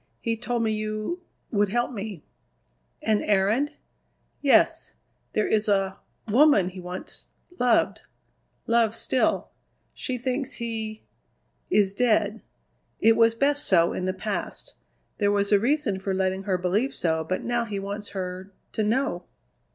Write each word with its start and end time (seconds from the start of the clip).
He 0.19 0.35
told 0.35 0.63
me 0.63 0.71
you 0.71 1.21
would 1.51 1.69
help 1.69 1.91
me." 1.91 2.23
"An 3.03 3.21
errand?" 3.21 3.73
"Yes. 4.41 4.95
There 5.33 5.47
is 5.47 5.67
a 5.67 5.99
woman 6.27 6.69
he 6.69 6.79
once 6.79 7.29
loved; 7.59 8.01
loves 8.65 8.97
still. 8.97 9.49
She 9.93 10.17
thinks 10.17 10.53
he 10.53 11.03
is 11.69 11.93
dead. 11.93 12.41
It 12.99 13.15
was 13.15 13.35
best 13.35 13.65
so 13.67 13.93
in 13.93 14.05
the 14.05 14.11
past. 14.15 14.73
There 15.19 15.31
was 15.31 15.51
a 15.51 15.59
reason 15.59 15.99
for 15.99 16.15
letting 16.15 16.45
her 16.45 16.57
believe 16.57 16.95
so; 16.95 17.23
but 17.23 17.43
now 17.43 17.65
he 17.65 17.77
wants 17.77 18.09
her 18.09 18.51
to 18.71 18.81
know!" 18.81 19.25